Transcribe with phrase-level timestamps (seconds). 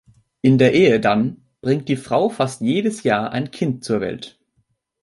[0.41, 4.39] In der Ehe dann bringt die Frau fast jedes Jahr ein Kind zur Welt.